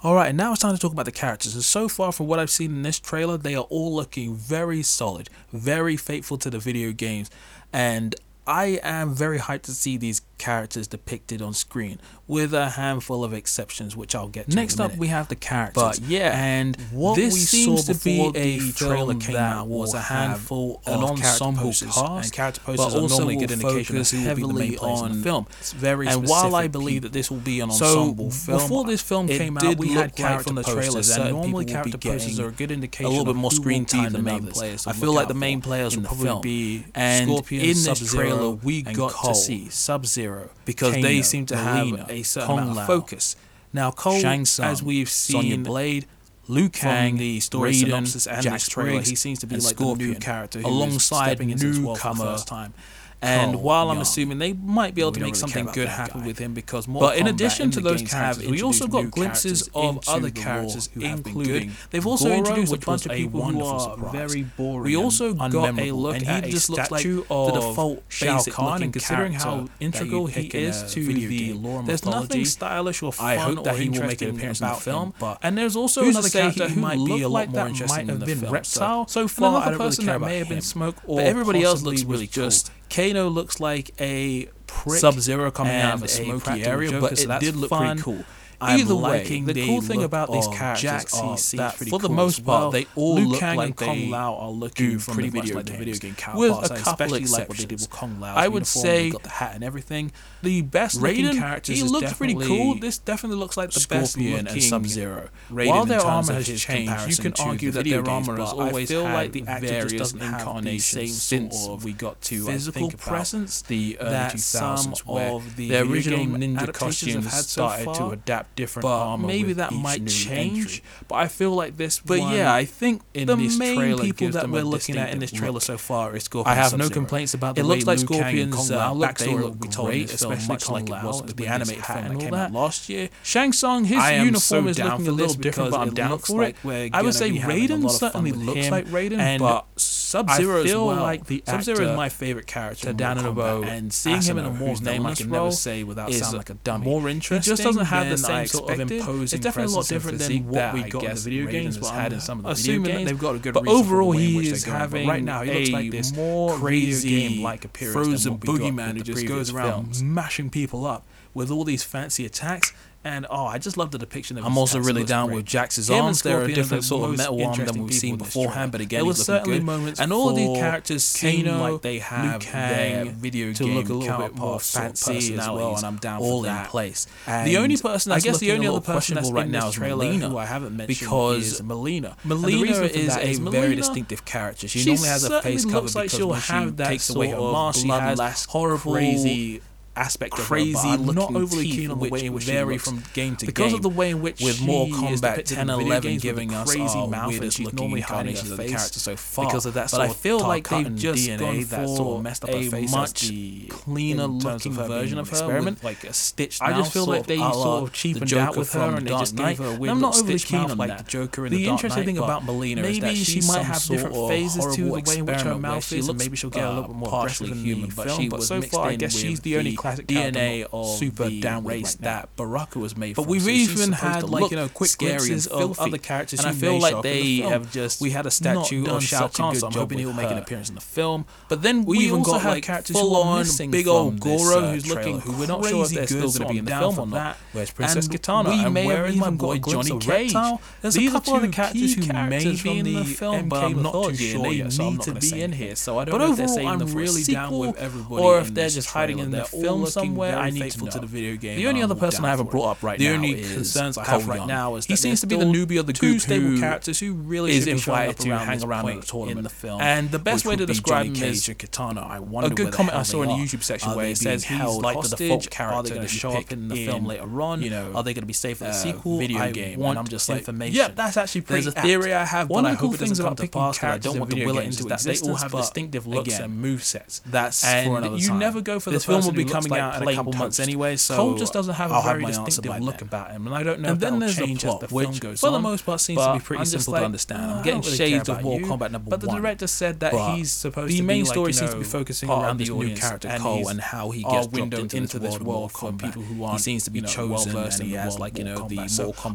Alright, 0.03 0.35
now 0.35 0.51
it's 0.51 0.61
time 0.61 0.73
to 0.73 0.79
talk 0.79 0.91
about 0.91 1.05
the 1.05 1.11
characters. 1.11 1.55
And 1.55 1.63
so 1.63 1.87
far, 1.87 2.11
from 2.11 2.27
what 2.27 2.39
I've 2.39 2.49
seen 2.49 2.71
in 2.71 2.81
this 2.83 2.99
trailer, 2.99 3.37
they 3.37 3.55
are 3.55 3.65
all 3.69 3.93
looking 3.93 4.35
very 4.35 4.83
solid, 4.83 5.29
very 5.51 5.97
faithful 5.97 6.37
to 6.39 6.49
the 6.49 6.59
video 6.59 6.91
games. 6.91 7.29
And 7.73 8.15
I 8.47 8.79
am 8.83 9.13
very 9.13 9.39
hyped 9.39 9.63
to 9.63 9.71
see 9.71 9.97
these 9.97 10.21
characters 10.37 10.87
depicted 10.87 11.41
on 11.41 11.53
screen, 11.53 11.99
with 12.27 12.53
a 12.53 12.71
handful 12.71 13.23
of 13.23 13.33
exceptions, 13.33 13.95
which 13.95 14.13
I'll 14.13 14.27
get 14.27 14.49
to. 14.49 14.55
Next 14.55 14.79
up, 14.79 14.95
we 14.97 15.07
have 15.07 15.29
the 15.29 15.35
characters. 15.35 15.99
But 15.99 15.99
yeah, 16.01 16.37
and 16.37 16.75
what 16.91 17.15
this 17.15 17.33
we 17.33 17.39
seems 17.39 17.85
to 17.85 17.95
be 17.95 18.31
a 18.35 18.59
trailer 18.73 19.15
came 19.15 19.35
out 19.35 19.67
was 19.67 19.93
a 19.93 20.01
handful 20.01 20.81
of 20.85 21.03
an 21.03 21.09
ensemble 21.09 21.71
cast, 21.71 21.97
and 21.97 22.31
character 22.33 22.61
posters 22.61 22.93
but 22.93 23.01
also 23.01 23.17
normally 23.17 23.37
good 23.37 23.51
indication 23.51 23.97
of 23.97 24.37
who 24.37 24.47
will 24.47 24.53
be 24.53 24.53
the 24.53 24.53
main 24.53 24.77
players 24.77 25.01
in 25.01 25.17
the 25.17 25.23
film. 25.23 25.47
It's 25.59 25.73
very 25.73 26.07
and 26.07 26.27
while 26.27 26.55
I 26.55 26.67
believe 26.67 27.03
that 27.03 27.13
this 27.13 27.31
will 27.31 27.37
be 27.37 27.61
an 27.61 27.69
ensemble 27.69 28.31
so 28.31 28.45
film, 28.45 28.59
before 28.59 28.83
this 28.85 29.01
film 29.01 29.27
came 29.27 29.57
out, 29.57 29.77
we 29.77 29.93
had 29.93 30.15
character 30.15 30.43
from 30.45 30.55
the 30.55 30.63
trailers, 30.63 31.09
and 31.17 31.31
normally 31.31 31.65
character 31.65 31.97
posters 31.97 32.39
are 32.39 32.49
a 32.49 32.51
good 32.51 32.71
indication 32.71 33.05
a 33.05 33.09
little 33.09 33.25
bit 33.25 33.35
more 33.35 33.51
screen 33.51 33.85
time 33.85 34.11
than 34.11 34.13
the 34.13 34.31
main 34.31 34.47
players. 34.47 34.85
I 34.85 34.93
feel 34.93 35.13
like 35.13 35.27
the 35.29 35.33
main 35.33 35.61
players 35.61 35.95
will 35.95 36.03
probably 36.03 36.41
be 36.41 36.85
and 36.93 37.29
in 37.29 37.83
this 37.83 38.11
trailer 38.11 38.34
we 38.63 38.81
got 38.81 39.13
to 39.25 39.35
see 39.35 39.69
Sub 39.69 40.05
Zero 40.05 40.49
because 40.65 40.93
Kano, 40.93 41.01
they 41.01 41.21
seem 41.21 41.45
to 41.47 41.55
Mileena, 41.55 41.97
have 41.99 42.09
a 42.09 42.23
certain 42.23 42.47
Kung 42.47 42.59
amount 42.59 42.79
of 42.79 42.87
focus. 42.87 43.35
Now, 43.73 43.91
Cole, 43.91 44.19
Shang 44.19 44.45
Tsung, 44.45 44.65
as 44.65 44.81
we've 44.81 45.09
seen, 45.09 45.41
Sonya 45.41 45.57
Blade, 45.57 46.05
Liu 46.47 46.69
Kang, 46.69 47.17
the 47.17 47.39
story 47.39 47.71
Raiden, 47.71 47.79
synopsis 47.79 48.27
and 48.27 48.41
Jack 48.43 48.61
trailer, 48.61 49.01
he 49.01 49.15
seems 49.15 49.39
to 49.39 49.47
be 49.47 49.55
like 49.55 49.75
Scorpion, 49.75 50.09
the 50.09 50.13
new 50.13 50.19
character 50.19 50.61
alongside 50.63 51.39
newcomer 51.39 52.23
first 52.23 52.47
time. 52.47 52.73
And 53.21 53.55
oh, 53.55 53.59
while 53.59 53.89
I'm 53.89 53.99
assuming 53.99 54.37
they 54.37 54.53
might 54.53 54.93
be 54.93 55.01
able 55.01 55.13
to 55.13 55.19
make 55.19 55.33
really 55.33 55.39
something 55.39 55.65
good 55.73 55.87
happen 55.87 56.21
guy. 56.21 56.27
with 56.27 56.37
him 56.37 56.53
because 56.53 56.87
more. 56.87 57.01
But 57.01 57.17
in 57.17 57.27
addition 57.27 57.71
to 57.71 57.81
those 57.81 58.01
characters, 58.01 58.47
we 58.47 58.61
also 58.61 58.87
got 58.87 59.09
glimpses 59.11 59.69
of 59.73 59.99
other 60.07 60.29
characters 60.29 60.89
who 60.93 61.01
including. 61.01 61.71
They've 61.89 62.05
also 62.05 62.25
Goro, 62.25 62.37
introduced 62.37 62.73
a 62.73 62.77
bunch 62.77 63.05
of 63.05 63.11
people 63.13 63.43
who 63.43 63.63
are 63.63 63.79
surprise. 63.79 64.11
very 64.11 64.43
boring. 64.43 64.83
We 64.83 64.95
also 64.95 65.33
got 65.33 65.79
a 65.79 65.91
look 65.91 66.15
and 66.17 66.27
at 66.27 66.45
he 66.45 66.51
just 66.51 66.69
looks 66.69 66.91
like 66.91 67.03
the 67.03 67.51
default 67.53 68.03
Shao 68.09 68.41
Kahn, 68.43 68.83
and 68.83 68.93
considering 68.93 69.33
how 69.33 69.67
integral 69.79 70.27
he 70.27 70.47
is 70.47 70.93
to 70.93 71.03
the 71.05 71.53
lore 71.53 71.83
There's 71.83 72.05
nothing 72.05 72.45
stylish 72.45 73.01
or 73.01 73.13
fun 73.13 73.25
I 73.25 73.35
hope 73.35 73.63
that 73.63 73.77
he 73.77 73.89
will 73.89 74.03
make 74.03 74.21
an 74.21 74.35
appearance 74.35 74.61
in 74.61 74.67
the 74.67 74.75
film. 74.75 75.13
But 75.19 75.39
and 75.41 75.57
there's 75.57 75.75
also 75.75 76.03
another 76.05 76.29
character 76.29 76.67
who 76.67 76.79
might 76.79 77.03
be 77.03 77.21
a 77.21 77.29
lot 77.29 77.49
more 77.49 77.67
interesting 77.67 78.09
in 78.09 78.19
the 78.19 78.25
film. 78.27 78.53
Reptile. 78.53 79.07
So 79.07 79.27
far, 79.27 79.61
another 79.61 79.77
person 79.77 80.05
that 80.05 80.21
may 80.21 80.39
have 80.39 80.49
been 80.49 80.61
Smoke, 80.61 80.97
or 81.05 81.21
everybody 81.21 81.63
else 81.63 81.81
looks 81.83 82.03
really 82.03 82.27
just 82.27 82.71
Kano 82.89 83.29
looks 83.29 83.59
like 83.59 83.91
a 83.99 84.47
Sub 84.87 85.15
Zero 85.15 85.51
coming 85.51 85.75
out 85.75 85.95
of 85.95 86.03
a 86.03 86.07
smoky 86.07 86.63
area, 86.63 86.99
but 86.99 87.19
it 87.19 87.39
did 87.39 87.55
look 87.55 87.69
fun. 87.69 87.97
pretty 87.97 88.01
cool. 88.01 88.25
I'm 88.61 88.79
Either 88.79 88.95
way, 88.95 89.23
the 89.41 89.65
cool 89.65 89.81
thing 89.81 90.03
about 90.03 90.31
these 90.31 90.47
characters 90.47 91.13
are 91.13 91.37
that 91.57 91.75
for 91.75 91.99
the 91.99 92.09
most 92.09 92.45
part, 92.45 92.61
well. 92.61 92.71
they 92.71 92.87
all 92.95 93.15
Liu 93.15 93.29
look 93.29 93.39
Kang 93.39 93.57
like 93.57 93.67
and 93.67 93.77
Kung 93.77 94.09
Lao 94.09 94.35
are 94.35 94.49
looking 94.49 94.99
pretty 94.99 95.29
much 95.29 95.51
like 95.51 95.65
the 95.65 95.73
video 95.73 95.95
game 95.95 96.15
counterparts, 96.15 96.69
with 96.69 96.79
a 96.79 96.83
couple 96.83 97.05
especially 97.05 97.25
like 97.25 97.49
what 97.49 97.57
they 97.57 97.65
did 97.65 97.79
with 97.79 97.89
Kung 97.89 98.19
Lao. 98.19 98.35
I 98.35 98.47
would 98.47 98.67
say 98.67 99.09
got 99.09 99.23
the 99.23 99.29
hat 99.29 99.55
and 99.55 99.63
everything. 99.63 100.11
The 100.43 100.61
best 100.61 100.99
Raiden, 100.99 101.37
characters. 101.37 101.77
He 101.77 101.83
looks 101.83 102.13
pretty 102.13 102.35
cool. 102.35 102.75
This 102.75 102.97
definitely 102.97 103.37
looks 103.37 103.57
like 103.57 103.71
the 103.71 103.79
Scorpion 103.79 104.45
best 104.45 104.55
and 104.55 104.63
Sub 104.63 104.85
Zero. 104.85 105.29
While 105.49 105.85
their 105.85 106.01
armor 106.01 106.33
has 106.33 106.47
changed, 106.61 107.07
you 107.07 107.15
can 107.17 107.33
argue 107.39 107.71
that 107.71 107.85
their 107.85 108.07
armor 108.07 108.37
has 108.37 108.51
always 108.51 108.89
feel 108.89 109.03
like 109.03 109.31
the 109.31 109.43
actor 109.47 109.87
just 109.87 110.17
doesn't 110.17 110.79
same 110.79 111.07
since 111.07 111.67
we 111.83 111.93
got 111.93 112.21
to 112.21 112.45
physical 112.45 112.91
presence. 112.91 113.61
The 113.63 113.97
early 113.99 114.15
2000s, 114.15 114.99
where 115.05 115.41
the 115.55 115.77
original 115.77 116.25
ninja 116.25 116.73
costumes 116.73 117.33
started 117.33 117.93
to 117.95 118.09
adapt 118.09 118.44
have 118.45 118.55
different 118.55 118.83
but 118.83 118.97
armor. 118.97 119.27
Maybe 119.27 119.53
that 119.53 119.71
might 119.71 120.05
change, 120.07 120.59
entry. 120.59 120.83
but 121.07 121.15
I 121.15 121.27
feel 121.27 121.51
like 121.51 121.77
this. 121.77 121.99
But 121.99 122.19
yeah, 122.19 122.53
I 122.53 122.65
think 122.65 123.01
in 123.13 123.27
the 123.27 123.35
this 123.35 123.57
main 123.57 123.77
trailer 123.77 124.03
people 124.03 124.29
that 124.29 124.49
we're 124.49 124.63
looking 124.63 124.97
at 124.97 125.11
in 125.11 125.19
this 125.19 125.31
trailer 125.31 125.53
look. 125.53 125.63
so 125.63 125.77
far 125.77 126.15
is 126.15 126.23
Scorpion. 126.23 126.51
I 126.51 126.55
have 126.55 126.71
Sub-Zero. 126.71 126.89
no 126.89 126.93
complaints 126.93 127.33
about 127.33 127.55
the 127.55 127.61
it 127.61 127.63
way 127.63 127.69
looks 127.69 127.85
like 127.85 127.97
Liu 127.99 128.07
Scorpion's 128.07 128.71
uh, 128.71 128.91
backstory 128.93 129.41
look 129.41 129.59
great, 129.59 129.71
told 129.71 129.93
especially 129.93 130.57
Kong 130.57 130.73
like 130.73 130.89
Lao, 130.89 131.01
it 131.01 131.07
was 131.07 131.21
with 131.23 131.37
the 131.37 131.47
animated 131.47 131.85
film 131.85 132.07
that 132.07 132.19
came 132.19 132.33
out 132.33 132.51
last 132.51 132.89
year. 132.89 133.09
Shang 133.23 133.53
Tsung, 133.53 133.85
his 133.85 134.03
uniform 134.11 134.67
is 134.67 134.79
looking 134.79 135.07
a 135.07 135.11
little 135.11 135.35
different, 135.35 135.71
but 135.71 135.79
I'm 135.79 135.93
down 135.93 136.19
for 136.19 136.43
it. 136.43 136.55
I 136.65 137.01
would 137.01 137.15
say 137.15 137.31
Raiden 137.31 137.89
certainly 137.89 138.31
looks 138.31 138.69
like 138.69 138.85
Raiden, 138.87 139.39
but 139.39 139.65
Sub 140.05 140.29
Zero 140.29 140.63
as 140.63 140.71
well. 140.73 140.85
Like 140.85 141.25
the 141.25 141.43
Sub 141.45 141.61
Zero 141.63 141.89
is 141.89 141.97
my 141.97 142.09
favorite 142.09 142.47
character. 142.47 142.93
Down 142.93 143.17
in 143.17 143.25
Kombat, 143.25 143.63
Kombat, 143.63 143.67
and 143.67 143.93
seeing 143.93 144.17
Asano, 144.17 144.39
him 144.39 144.45
in 144.45 144.51
a 144.51 144.57
more 144.57 144.75
name 144.77 145.05
I 145.05 145.15
can 145.15 145.29
never 145.29 145.51
say 145.51 145.83
without 145.83 146.13
sounding 146.13 146.37
like 146.37 146.49
a 146.49 146.53
dummy. 146.53 146.85
More 146.85 147.09
interesting. 147.09 147.51
He 147.51 147.57
just 147.57 147.63
doesn't 147.63 147.85
have 147.85 148.09
the 148.09 148.17
same 148.17 148.47
sort 148.47 148.71
of 148.71 148.79
imposing. 148.79 149.23
It's 149.23 149.43
definitely 149.43 149.73
a 149.73 149.75
lot 149.75 149.87
different 149.87 150.19
than 150.19 150.47
what 150.47 150.73
we 150.73 150.83
got 150.83 151.03
in 151.03 151.15
the 151.15 151.21
video 151.21 151.47
games. 151.47 151.77
But 151.77 151.91
had 151.91 152.13
in 152.13 152.21
some 152.21 152.39
of 152.39 152.45
the 152.45 152.51
assuming 152.51 152.83
video 152.83 152.97
games, 152.97 153.09
they've 153.09 153.19
got 153.19 153.35
a 153.35 153.39
good. 153.39 153.53
But 153.53 153.67
overall, 153.67 154.11
he 154.11 154.47
is 154.47 154.63
having 154.63 155.07
right 155.07 155.23
now. 155.23 155.41
He 155.41 155.53
looks 155.53 155.71
like 155.71 155.91
this 155.91 156.15
more 156.15 156.55
crazy 156.57 157.09
game 157.09 157.43
like 157.43 157.65
appearance. 157.65 157.93
Frozen 157.93 158.37
boogeyman 158.37 158.97
who 158.97 159.03
just 159.03 159.27
goes 159.27 159.51
around 159.51 160.01
mashing 160.03 160.49
people 160.49 160.85
up 160.85 161.05
with 161.35 161.51
all 161.51 161.63
these 161.63 161.83
fancy 161.83 162.25
attacks. 162.25 162.73
And 163.03 163.27
oh, 163.29 163.45
I 163.45 163.59
just 163.59 163.77
love 163.77 163.91
the 163.91 163.99
depiction. 163.99 164.35
I'm 164.39 164.57
also 164.57 164.79
really 164.79 165.03
down 165.03 165.27
great. 165.27 165.35
with 165.35 165.45
Jax's 165.45 165.91
Him 165.91 166.05
arms. 166.05 166.23
They're 166.23 166.41
a 166.41 166.51
different 166.51 166.83
sort 166.83 167.07
of 167.07 167.17
metal 167.17 167.45
arm 167.45 167.63
than 167.63 167.83
we've 167.83 167.93
seen 167.93 168.17
beforehand, 168.17 168.71
but 168.71 168.81
again, 168.81 169.01
there 169.01 169.05
was 169.05 169.23
certainly 169.23 169.59
good. 169.59 169.63
moments. 169.63 169.99
And 169.99 170.11
all 170.11 170.29
of 170.29 170.35
these 170.35 170.57
characters 170.57 171.15
Kano, 171.15 171.31
seem 171.31 171.59
like 171.59 171.81
they 171.83 171.99
have 171.99 172.51
their 172.51 173.05
video 173.05 173.53
to 173.53 173.63
game 173.63 173.75
look 173.75 173.89
a 173.89 173.93
little 173.93 174.17
bit 174.17 174.35
more 174.35 174.59
fancy 174.59 175.35
as 175.35 175.47
well, 175.47 175.75
and 175.75 175.85
I'm 175.85 175.97
down 175.97 176.19
all 176.19 176.41
for 176.41 176.47
that. 176.47 176.65
in 176.65 176.71
place. 176.71 177.05
And 177.27 177.47
the 177.47 177.57
only 177.57 177.77
person, 177.77 178.11
I 178.11 178.19
guess, 178.19 178.39
the 178.39 178.51
only 178.53 178.65
other 178.65 178.81
person 178.81 179.13
that's 179.13 179.31
right 179.31 179.47
now 179.47 179.67
is 179.67 179.75
Mileena, 179.75 180.29
who 180.29 180.37
I 180.39 180.45
haven't 180.45 180.75
mentioned 180.75 180.99
because 180.99 181.61
Mileena. 181.61 182.17
Mileena 182.25 182.89
is 182.89 183.15
a 183.15 183.35
very 183.51 183.75
distinctive 183.75 184.25
character. 184.25 184.67
She 184.67 184.83
normally 184.83 185.09
has 185.09 185.23
a 185.25 185.43
face 185.43 185.63
cover 185.63 185.87
because 185.87 186.43
she 186.43 186.71
takes 186.71 187.11
away 187.11 187.27
her 187.29 187.39
mask, 187.39 187.81
she 187.81 187.87
has 187.87 188.45
horrible, 188.45 188.93
crazy 188.93 189.61
aspect 189.95 190.33
crazy 190.33 190.93
of 190.93 191.05
her, 191.05 191.13
not 191.13 191.35
overly 191.35 191.69
keen 191.69 191.91
on 191.91 191.99
the 191.99 192.09
way 192.09 192.25
in 192.25 192.33
which 192.33 192.43
vary 192.43 192.77
from 192.77 193.03
game 193.13 193.35
to 193.35 193.45
because 193.45 193.71
game. 193.71 193.75
of 193.75 193.81
the 193.81 193.89
way 193.89 194.11
in 194.11 194.21
which 194.21 194.41
with 194.41 194.61
Mortal 194.61 194.97
Kombat 194.97 195.45
10 195.45 195.69
11 195.69 196.17
giving 196.17 196.53
us 196.53 196.69
crazy 196.69 197.07
mouth 197.07 197.39
and 197.39 197.53
she's 197.53 197.71
normally 197.73 198.01
hiding 198.01 198.35
her 198.35 198.57
face 198.57 198.71
character 198.71 198.99
so 198.99 199.15
far 199.15 199.45
because 199.45 199.65
of 199.65 199.73
that 199.75 199.91
but 199.91 200.01
I 200.01 200.09
feel 200.09 200.39
like 200.39 200.67
they've 200.69 200.95
just 200.95 201.27
DNA 201.27 201.39
gone 201.39 201.63
that 201.63 201.95
sort 201.95 202.17
of 202.17 202.23
messed 202.23 202.43
up 202.43 202.49
a 202.51 202.69
face 202.69 202.91
much 202.91 203.31
cleaner 203.69 204.27
looking 204.27 204.77
of 204.77 204.87
version 204.87 205.17
of 205.17 205.29
her 205.29 205.35
experiment 205.35 205.83
like 205.83 206.03
a 206.03 206.13
stitched 206.13 206.61
I 206.61 206.73
just 206.73 206.91
feel 206.91 207.05
like 207.05 207.27
they 207.27 207.37
sort 207.37 207.83
of 207.83 207.93
cheapened 207.93 208.33
out 208.33 208.57
with 208.57 208.73
her 208.73 208.95
and 208.95 209.07
they 209.07 209.11
just 209.11 209.35
gave 209.35 209.57
her 209.59 209.75
a 209.75 209.77
weird 209.77 209.91
I'm 209.91 210.01
not 210.01 210.17
overly 210.17 210.39
keen 210.39 210.59
on 210.59 210.77
like 210.77 210.97
the 210.97 211.03
Joker 211.03 211.45
in 211.45 211.53
the 211.53 211.67
interesting 211.67 212.05
thing 212.05 212.17
about 212.17 212.43
Mileena 212.43 212.83
is 212.83 212.99
that 212.99 213.15
she 213.15 213.41
might 213.47 213.63
have 213.63 213.83
different 213.83 214.15
phases 214.27 214.75
to 214.75 214.85
the 214.85 214.91
way 214.91 215.17
in 215.17 215.25
which 215.25 215.41
her 215.41 215.55
mouth 215.55 215.91
is 215.91 216.13
maybe 216.13 216.35
she'll 216.35 216.49
get 216.49 216.63
a 216.63 216.69
little 216.69 216.83
uh, 216.83 216.87
bit 216.87 216.95
more 216.95 217.09
partially 217.09 217.53
human 217.53 217.89
but 217.95 218.43
so 218.43 218.61
far 218.61 218.87
I 218.87 218.95
guess 218.95 219.15
she's 219.15 219.39
the 219.41 219.57
only 219.57 219.75
classic 219.85 220.07
DNA 220.07 220.65
of 220.71 220.97
super 220.97 221.29
the 221.29 221.41
down 221.41 221.63
race 221.63 221.95
right 221.95 222.03
that 222.03 222.35
Baraka 222.35 222.79
was 222.79 222.97
made. 222.97 223.15
But 223.15 223.23
from. 223.23 223.31
we've 223.31 223.43
so 223.43 223.49
even 223.49 223.91
had 223.91 224.29
like 224.29 224.51
you 224.51 224.57
know 224.57 224.67
quick 224.69 224.91
glimpses 224.97 225.47
of 225.47 225.79
other 225.79 225.97
characters. 225.97 226.39
And 226.39 226.49
I 226.49 226.53
feel 226.53 226.79
like 226.79 227.01
they 227.03 227.21
the 227.21 227.41
have 227.41 227.71
just 227.71 228.01
we 228.01 228.11
had 228.11 228.25
a 228.25 228.31
statue 228.31 228.87
of 228.87 229.03
Shao 229.03 229.27
Kahn. 229.27 229.55
So 229.55 229.67
I'm 229.67 229.73
hoping 229.73 229.99
he'll 229.99 230.13
make 230.13 230.31
an 230.31 230.37
appearance 230.37 230.69
in 230.69 230.75
the 230.75 230.81
film. 230.81 231.25
But 231.49 231.61
then 231.61 231.85
we, 231.85 231.97
we 231.97 232.05
even 232.05 232.23
got 232.23 232.43
like 232.43 232.63
characters 232.63 232.95
full 232.95 233.15
on 233.15 233.45
big 233.69 233.87
old 233.87 234.19
Goro 234.19 234.59
uh, 234.59 234.71
who's 234.71 234.87
looking 234.87 235.19
who 235.19 235.33
we're 235.33 235.47
not 235.47 235.65
sure 235.65 235.85
if 235.85 235.91
they're 235.91 236.07
still 236.07 236.31
going 236.31 236.47
to 236.47 236.53
be 236.53 236.57
in 236.59 236.65
the 236.65 236.71
film 236.71 236.99
or 236.99 237.07
not. 237.07 237.37
Where's 237.51 237.71
Princess 237.71 238.07
Kitana? 238.07 238.49
And 238.49 238.73
where 238.73 239.05
is 239.05 239.15
my 239.15 239.29
boy 239.29 239.59
Johnny 239.59 239.97
Cage? 239.99 240.33
There's 240.81 240.97
a 240.97 241.09
couple 241.09 241.35
other 241.35 241.49
characters 241.49 241.95
who 241.95 242.13
may 242.13 242.55
be 242.55 242.79
in 242.79 242.85
the 242.85 243.03
film, 243.03 243.49
but 243.49 243.63
I'm 243.63 243.81
not 243.81 244.09
too 244.09 244.15
sure 244.15 244.51
yet. 244.51 244.73
So 244.73 244.87
I'm 244.87 244.95
not 244.97 245.05
going 245.05 245.19
to 245.19 245.31
be 245.31 245.41
in 245.41 245.51
here. 245.51 245.75
So 245.75 245.99
I 245.99 246.05
don't 246.05 246.19
know 246.19 246.31
if 246.31 246.37
they're 246.37 246.47
saying 246.47 246.79
the 246.79 246.85
really 246.85 247.23
down 247.23 247.57
with 247.57 247.77
everybody 247.77 248.23
or 248.23 248.39
if 248.39 248.53
they're 248.53 248.69
just 248.69 248.89
hiding 248.89 249.19
in 249.19 249.31
their 249.31 249.45
film 249.45 249.74
film 249.79 249.87
somewhere. 249.87 250.35
I 250.35 250.49
need 250.49 250.71
to, 250.71 250.85
know. 250.85 250.91
to 250.91 250.99
the 250.99 251.07
video 251.07 251.35
game. 251.35 251.57
The 251.57 251.67
only 251.67 251.81
other 251.81 251.95
person 251.95 252.25
I 252.25 252.29
haven't 252.29 252.51
brought 252.51 252.71
up 252.71 252.83
right 252.83 252.97
the 252.97 253.05
now. 253.05 253.11
The 253.11 253.15
only 253.15 253.41
concerns 253.41 253.97
I 253.97 254.05
have 254.05 254.27
right 254.27 254.45
now 254.45 254.75
is 254.75 254.85
he 254.85 254.95
seems 254.95 255.21
to 255.21 255.27
be 255.27 255.35
the 255.35 255.45
newbie 255.45 255.79
of 255.79 255.87
the 255.87 255.93
two 255.93 256.19
stable 256.19 256.59
characters 256.59 256.99
who 256.99 257.13
really 257.13 257.51
is 257.51 257.67
invited 257.67 258.17
to 258.19 258.37
hang 258.37 258.63
around 258.63 258.89
in 258.89 258.99
the 258.99 259.05
tournament 259.05 259.37
in 259.39 259.43
the 259.43 259.49
film. 259.49 259.81
And 259.81 260.11
the 260.11 260.19
best 260.19 260.45
way 260.45 260.55
to 260.55 260.65
describe 260.65 261.15
him 261.15 261.23
is 261.23 261.49
Katana. 261.57 262.01
I 262.01 262.19
wonder. 262.19 262.51
A 262.51 262.55
good 262.55 262.73
comment 262.73 262.97
I 262.97 263.03
saw 263.03 263.23
in 263.23 263.29
the 263.29 263.35
YouTube 263.35 263.63
section 263.63 263.95
where 263.95 264.07
it 264.07 264.17
says 264.17 264.43
he's 264.43 264.61
like 264.61 265.01
the 265.01 265.15
default 265.15 265.49
character. 265.49 265.75
Are 265.75 265.83
they 265.83 265.89
going 265.89 266.01
to 266.01 266.07
show 266.07 266.31
up 266.31 266.51
in 266.51 266.67
the 266.67 266.85
film 266.85 267.05
later 267.05 267.41
on? 267.41 267.61
You 267.61 267.69
know, 267.69 267.91
are 267.95 268.03
they 268.03 268.13
going 268.13 268.23
to 268.23 268.27
be 268.27 268.33
safe 268.33 268.57
for 268.57 268.65
the 268.65 268.69
uh, 268.71 268.73
sequel? 268.73 269.17
Video 269.17 269.51
game. 269.51 269.81
And 269.81 269.99
I'm 269.99 270.07
just 270.07 270.29
like, 270.29 270.45
yeah, 270.73 270.89
that's 270.89 271.17
actually 271.17 271.41
pretty. 271.41 271.63
There's 271.63 271.75
a 271.75 271.81
theory 271.81 272.13
I 272.13 272.25
have. 272.25 272.49
One 272.49 272.65
of 272.65 272.71
the 272.71 272.77
cool 272.77 272.93
things 272.93 273.19
about 273.19 273.37
picking 273.37 273.73
characters 273.73 273.85
I 273.85 273.97
don't 273.97 274.19
want 274.19 274.31
to 274.31 274.45
will 274.45 274.59
it 274.59 274.65
into 274.65 274.83
that 274.85 274.99
they 275.01 275.19
all 275.19 275.35
have 275.35 275.51
distinctive 275.51 276.07
looks 276.07 276.39
and 276.39 276.59
move 276.59 276.83
sets. 276.83 277.21
That's 277.25 277.63
and 277.63 277.87
for 277.87 277.97
another 277.97 278.17
you 278.17 278.29
time. 278.29 278.39
never 278.39 278.61
go 278.61 278.79
for 278.79 278.91
this 278.91 279.05
the 279.05 279.11
film 279.11 279.25
will 279.25 279.31
become 279.31 279.63
coming 279.67 279.83
like 279.83 279.95
out 279.95 280.01
in 280.01 280.07
a 280.07 280.15
couple 280.15 280.33
months 280.33 280.59
anyway, 280.59 280.95
so 280.95 281.15
Cole 281.15 281.37
just 281.37 281.53
doesn't 281.53 281.73
have 281.73 281.91
I'll 281.91 282.01
a 282.01 282.03
very 282.03 282.23
have 282.23 282.45
distinctive 282.45 282.81
look 282.81 283.01
about 283.01 283.31
him, 283.31 283.47
and 283.47 283.55
I 283.55 283.63
don't 283.63 283.79
know. 283.79 283.91
And 283.91 283.99
then 283.99 284.19
there's 284.19 284.35
change 284.35 284.61
the 284.61 284.67
plot, 284.67 284.81
the 284.81 284.87
which, 284.87 285.19
goes 285.19 285.39
for 285.39 285.47
on, 285.47 285.53
the 285.53 285.59
most 285.59 285.85
part, 285.85 286.01
seems 286.01 286.21
to 286.21 286.33
be 286.33 286.39
pretty 286.39 286.65
simple 286.65 286.93
like, 286.93 287.01
to 287.01 287.05
understand. 287.05 287.41
I'm 287.41 287.63
getting 287.63 287.81
really 287.81 287.97
shades 287.97 288.29
of 288.29 288.43
War 288.43 288.59
Combat 288.61 288.91
number 288.91 289.09
but 289.09 289.19
one, 289.19 289.27
but 289.27 289.33
the 289.33 289.41
director 289.41 289.67
said 289.67 289.99
that 290.01 290.35
he's 290.35 290.51
supposed. 290.51 290.91
The 290.91 291.01
main 291.01 291.25
story 291.25 291.53
seems 291.53 291.71
to 291.71 291.77
be 291.77 291.83
focusing 291.83 292.29
around 292.29 292.57
this 292.57 292.69
new 292.69 292.95
character 292.95 293.35
Cole 293.39 293.67
and 293.67 293.81
how 293.81 294.11
he 294.11 294.23
gets 294.23 294.47
dropped 294.47 294.93
into 294.93 295.19
this 295.19 295.39
world 295.39 295.71
for 295.71 295.91
people 295.93 296.21
who 296.21 296.43
aren't. 296.43 296.59
He 296.59 296.63
seems 296.63 296.83
to 296.85 296.91
be 296.91 297.01
chosen, 297.01 297.55
and 297.55 297.73
he 297.83 297.93
has 297.93 298.19
like 298.19 298.37
you 298.37 298.43
know 298.43 298.67
the 298.67 298.85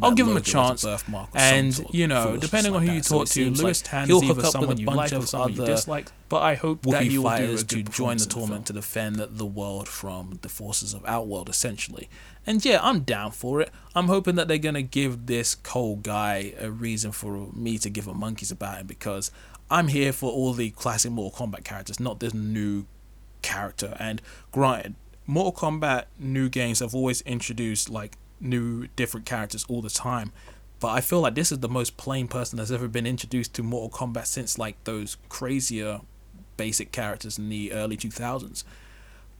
I'll 0.02 0.14
give 0.14 0.28
him 0.28 0.36
a 0.36 0.40
chance, 0.40 0.84
and 1.34 1.78
you 1.90 2.06
know 2.06 2.36
depending 2.36 2.74
on 2.74 2.82
who 2.82 2.92
you 2.92 3.00
talk 3.00 3.28
to, 3.28 3.50
Lewis 3.50 3.82
Tan 3.82 4.06
he'll 4.06 4.20
hook 4.20 4.44
up 4.44 4.60
with 4.60 4.78
a 4.78 4.84
bunch 4.84 5.12
of 5.12 5.34
other 5.34 5.76
but 6.30 6.42
I 6.42 6.54
hope 6.54 6.82
Wookiee 6.82 6.92
that 6.92 7.04
you 7.06 7.22
will 7.22 7.56
do 7.56 7.82
to 7.82 7.82
join 7.82 8.16
the 8.16 8.24
tournament 8.24 8.66
the 8.66 8.74
to 8.74 8.78
defend 8.78 9.16
the 9.16 9.44
world 9.44 9.88
from 9.88 10.38
the 10.42 10.48
forces 10.48 10.94
of 10.94 11.04
Outworld, 11.04 11.48
essentially. 11.48 12.08
And 12.46 12.64
yeah, 12.64 12.78
I'm 12.80 13.00
down 13.00 13.32
for 13.32 13.60
it. 13.60 13.70
I'm 13.96 14.06
hoping 14.06 14.36
that 14.36 14.46
they're 14.46 14.56
gonna 14.56 14.80
give 14.80 15.26
this 15.26 15.56
cold 15.56 16.04
guy 16.04 16.54
a 16.60 16.70
reason 16.70 17.10
for 17.10 17.48
me 17.52 17.78
to 17.78 17.90
give 17.90 18.06
a 18.06 18.14
monkeys 18.14 18.52
about 18.52 18.78
him 18.78 18.86
because 18.86 19.32
I'm 19.68 19.88
here 19.88 20.12
for 20.12 20.30
all 20.30 20.52
the 20.52 20.70
classic 20.70 21.10
Mortal 21.10 21.48
Kombat 21.48 21.64
characters, 21.64 21.98
not 21.98 22.20
this 22.20 22.32
new 22.32 22.86
character. 23.42 23.96
And 23.98 24.22
granted, 24.52 24.94
Mortal 25.26 25.52
Kombat 25.52 26.04
new 26.16 26.48
games 26.48 26.78
have 26.78 26.94
always 26.94 27.22
introduced 27.22 27.90
like 27.90 28.16
new 28.38 28.86
different 28.94 29.26
characters 29.26 29.66
all 29.68 29.82
the 29.82 29.90
time 29.90 30.32
but 30.80 30.88
I 30.88 31.02
feel 31.02 31.20
like 31.20 31.34
this 31.34 31.52
is 31.52 31.58
the 31.58 31.68
most 31.68 31.98
plain 31.98 32.26
person 32.26 32.56
that's 32.56 32.70
ever 32.70 32.88
been 32.88 33.06
introduced 33.06 33.52
to 33.54 33.62
Mortal 33.62 33.90
Kombat 33.90 34.26
since 34.26 34.58
like 34.58 34.82
those 34.84 35.18
crazier 35.28 36.00
basic 36.60 36.92
characters 36.92 37.38
in 37.38 37.48
the 37.48 37.72
early 37.72 37.96
2000s. 37.96 38.64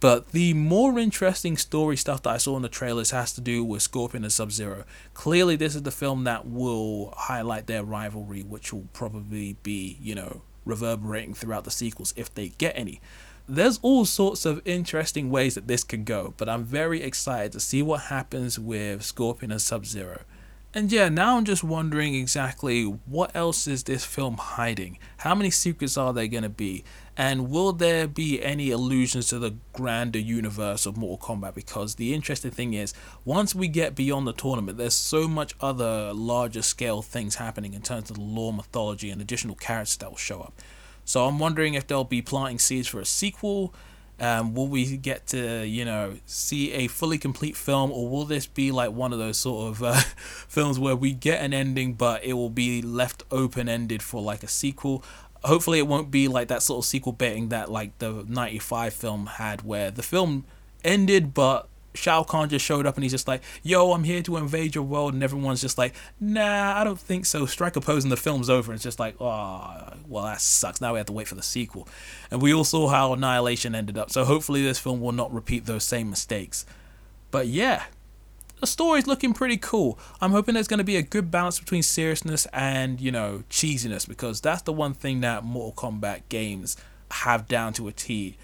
But 0.01 0.31
the 0.33 0.55
more 0.55 0.99
interesting 0.99 1.59
story 1.59 1.99
stuff 1.99 2.23
that 2.23 2.31
I 2.31 2.39
saw 2.39 2.57
in 2.57 2.63
the 2.63 2.71
trailers 2.71 3.11
has 3.11 3.35
to 3.35 3.43
do 3.43 3.63
with 3.63 3.83
Scorpion 3.83 4.25
and 4.25 4.33
Sub 4.33 4.51
Zero. 4.51 4.85
Clearly, 5.13 5.55
this 5.55 5.75
is 5.75 5.83
the 5.83 5.91
film 5.91 6.25
that 6.25 6.47
will 6.47 7.13
highlight 7.15 7.67
their 7.67 7.85
rivalry, 7.85 8.41
which 8.43 8.73
will 8.73 8.89
probably 8.95 9.59
be, 9.63 9.99
you 10.01 10.15
know, 10.15 10.41
reverberating 10.65 11.35
throughout 11.35 11.65
the 11.65 11.71
sequels 11.71 12.15
if 12.17 12.35
they 12.35 12.49
get 12.57 12.73
any. 12.79 13.03
There's 13.47 13.79
all 13.83 14.07
sorts 14.07 14.47
of 14.47 14.63
interesting 14.65 15.29
ways 15.31 15.57
that 15.57 15.69
this 15.69 15.85
can 15.85 16.05
go, 16.05 16.33
but 16.39 16.49
I'm 16.49 16.65
very 16.65 17.03
excited 17.03 17.53
to 17.53 17.61
see 17.61 17.83
what 17.83 18.05
happens 18.05 18.59
with 18.59 19.03
Scorpion 19.03 19.53
and 19.53 19.61
Sub 19.61 19.85
Zero. 19.85 20.23
And 20.73 20.93
yeah, 20.93 21.09
now 21.09 21.37
I'm 21.37 21.45
just 21.45 21.65
wondering 21.65 22.15
exactly 22.15 22.85
what 22.85 23.35
else 23.35 23.67
is 23.67 23.83
this 23.83 24.05
film 24.05 24.37
hiding? 24.37 24.99
How 25.17 25.35
many 25.35 25.51
secrets 25.51 25.97
are 25.97 26.13
there 26.13 26.29
going 26.29 26.45
to 26.45 26.49
be? 26.49 26.85
And 27.17 27.51
will 27.51 27.73
there 27.73 28.07
be 28.07 28.41
any 28.41 28.71
allusions 28.71 29.29
to 29.29 29.41
the 29.41 29.57
grander 29.73 30.21
universe 30.21 30.87
of 30.87 30.97
Mortal 30.97 31.19
Kombat? 31.19 31.57
Because 31.57 31.97
the 31.97 32.15
interesting 32.15 32.53
thing 32.53 32.75
is, 32.75 32.95
once 33.25 33.53
we 33.53 33.67
get 33.67 33.97
beyond 33.97 34.29
the 34.29 34.33
tournament, 34.33 34.79
there's 34.79 34.95
so 34.95 35.27
much 35.27 35.57
other 35.61 36.13
larger 36.13 36.63
scale 36.63 37.03
things 37.03 37.35
happening 37.35 37.75
in 37.75 37.83
terms 37.83 38.09
of 38.09 38.17
the 38.17 38.23
lore, 38.23 38.53
mythology, 38.53 39.11
and 39.11 39.21
additional 39.21 39.57
characters 39.57 39.97
that 39.97 40.11
will 40.11 40.17
show 40.17 40.41
up. 40.41 40.55
So 41.05 41.27
I'm 41.27 41.41
wondering 41.41 41.75
if 41.75 41.89
they'll 41.89 42.05
be 42.05 42.23
planting 42.23 42.61
seeds 42.61 42.87
for 42.87 43.01
a 43.01 43.05
sequel, 43.05 43.75
um, 44.21 44.55
will 44.55 44.69
we 44.69 44.97
get 44.99 45.27
to 45.29 45.67
you 45.67 45.85
know 45.85 46.17
see 46.27 46.73
a 46.73 46.89
fully 46.89 47.19
complete 47.19 47.57
film, 47.57 47.91
or 47.91 48.09
will 48.09 48.25
this 48.25 48.47
be 48.47 48.71
like 48.71 48.93
one 48.93 49.13
of 49.13 49.19
those 49.19 49.39
sort 49.39 49.71
of 49.71 49.83
uh, 49.83 49.95
films 50.49 50.79
where 50.79 50.97
we 50.97 51.13
get 51.13 51.43
an 51.43 51.55
ending, 51.55 51.95
but 51.95 52.23
it 52.25 52.35
will 52.35 52.51
be 52.51 52.83
left 52.83 53.23
open 53.31 53.69
ended 53.69 54.03
for 54.03 54.21
like 54.23 54.43
a 54.43 54.49
sequel? 54.49 55.03
hopefully 55.45 55.79
it 55.79 55.87
won't 55.87 56.11
be 56.11 56.29
like 56.29 56.49
that 56.49 56.63
sort 56.63 56.85
of 56.85 56.87
sequel 56.87 57.13
baiting 57.13 57.49
that 57.49 57.71
like 57.71 57.97
the 57.99 58.25
95 58.29 58.93
film 58.93 59.27
had 59.27 59.63
where 59.63 59.91
the 59.91 60.03
film 60.03 60.45
ended 60.85 61.33
but 61.33 61.67
Shao 61.95 62.23
Kahn 62.23 62.49
just 62.49 62.65
showed 62.65 62.87
up 62.87 62.97
and 62.97 63.05
he's 63.05 63.13
just 63.13 63.27
like, 63.27 63.43
yo, 63.63 63.93
I'm 63.93 64.05
here 64.05 64.23
to 64.23 64.37
invade 64.37 64.75
your 64.75 64.85
world. 64.85 65.15
And 65.15 65.23
everyone's 65.23 65.61
just 65.61 65.79
like, 65.79 65.95
nah, 66.21 66.79
I 66.81 66.85
don't 66.85 66.99
think 66.99 67.27
so. 67.27 67.47
Strike 67.47 67.77
a 67.77 67.81
pose 67.81 68.05
and 68.05 68.13
the 68.13 68.17
film's 68.17 68.49
over. 68.49 68.73
It's 68.73 68.83
just 68.83 69.01
like, 69.01 69.17
oh, 69.21 69.93
well, 70.09 70.25
that 70.25 70.41
sucks. 70.41 70.81
Now 70.81 70.93
we 70.93 70.99
have 70.99 71.07
to 71.07 71.13
wait 71.13 71.29
for 71.29 71.35
the 71.35 71.43
sequel. 71.43 71.89
And 72.31 72.41
we 72.41 72.55
all 72.55 72.65
saw 72.65 72.89
how 72.89 73.13
Annihilation 73.13 73.75
ended 73.75 73.99
up. 73.99 74.11
So 74.11 74.25
hopefully 74.25 74.63
this 74.63 74.79
film 74.79 75.01
will 75.01 75.13
not 75.13 75.33
repeat 75.33 75.67
those 75.67 75.85
same 75.85 76.11
mistakes. 76.11 76.65
But 77.31 77.49
yeah, 77.49 77.85
the 78.61 78.67
story's 78.67 79.07
looking 79.07 79.33
pretty 79.33 79.57
cool. 79.57 79.99
I'm 80.21 80.33
hoping 80.33 80.55
there's 80.55 80.69
going 80.69 80.79
to 80.79 80.85
be 80.85 80.97
a 80.97 81.03
good 81.03 81.31
balance 81.31 81.59
between 81.59 81.83
seriousness 81.83 82.47
and, 82.53 83.01
you 83.01 83.11
know, 83.11 83.45
cheesiness 83.51 84.07
because 84.07 84.41
that's 84.41 84.63
the 84.63 84.73
one 84.73 84.95
thing 84.95 85.21
that 85.23 85.45
Mortal 85.45 85.91
Kombat 85.91 86.23
games 86.29 86.77
have 87.11 87.49
down 87.49 87.73
to 87.75 87.89
a 87.89 87.93
T. 87.93 88.37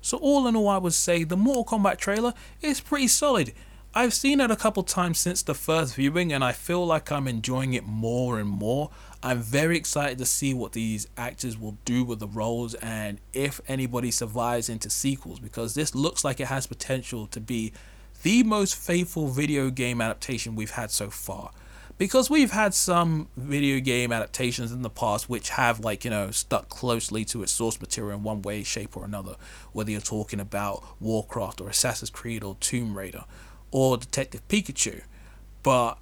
So, 0.00 0.18
all 0.18 0.46
in 0.46 0.56
all, 0.56 0.68
I 0.68 0.78
would 0.78 0.94
say 0.94 1.24
the 1.24 1.36
Mortal 1.36 1.64
Kombat 1.64 1.98
trailer 1.98 2.34
is 2.62 2.80
pretty 2.80 3.08
solid. 3.08 3.52
I've 3.94 4.12
seen 4.12 4.40
it 4.40 4.50
a 4.50 4.56
couple 4.56 4.82
times 4.82 5.18
since 5.18 5.42
the 5.42 5.54
first 5.54 5.94
viewing 5.94 6.32
and 6.32 6.44
I 6.44 6.52
feel 6.52 6.86
like 6.86 7.10
I'm 7.10 7.26
enjoying 7.26 7.72
it 7.72 7.84
more 7.84 8.38
and 8.38 8.48
more. 8.48 8.90
I'm 9.22 9.40
very 9.40 9.76
excited 9.76 10.18
to 10.18 10.26
see 10.26 10.52
what 10.52 10.72
these 10.72 11.08
actors 11.16 11.58
will 11.58 11.78
do 11.84 12.04
with 12.04 12.20
the 12.20 12.28
roles 12.28 12.74
and 12.74 13.18
if 13.32 13.60
anybody 13.66 14.10
survives 14.10 14.68
into 14.68 14.90
sequels 14.90 15.40
because 15.40 15.74
this 15.74 15.94
looks 15.94 16.22
like 16.22 16.38
it 16.38 16.48
has 16.48 16.66
potential 16.66 17.26
to 17.28 17.40
be 17.40 17.72
the 18.22 18.42
most 18.42 18.76
faithful 18.76 19.28
video 19.28 19.70
game 19.70 20.00
adaptation 20.02 20.54
we've 20.54 20.72
had 20.72 20.90
so 20.90 21.08
far. 21.08 21.50
Because 21.98 22.30
we've 22.30 22.52
had 22.52 22.74
some 22.74 23.28
video 23.36 23.80
game 23.80 24.12
adaptations 24.12 24.70
in 24.70 24.82
the 24.82 24.90
past 24.90 25.28
which 25.28 25.50
have, 25.50 25.80
like, 25.80 26.04
you 26.04 26.10
know, 26.10 26.30
stuck 26.30 26.68
closely 26.68 27.24
to 27.26 27.42
its 27.42 27.50
source 27.50 27.80
material 27.80 28.16
in 28.16 28.22
one 28.22 28.40
way, 28.40 28.62
shape, 28.62 28.96
or 28.96 29.04
another. 29.04 29.34
Whether 29.72 29.90
you're 29.90 30.00
talking 30.00 30.38
about 30.38 30.84
Warcraft 31.00 31.60
or 31.60 31.68
Assassin's 31.68 32.10
Creed 32.10 32.44
or 32.44 32.56
Tomb 32.60 32.96
Raider 32.96 33.24
or 33.72 33.96
Detective 33.96 34.46
Pikachu. 34.46 35.02
But 35.64 35.98